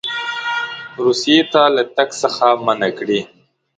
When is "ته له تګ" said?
1.51-2.09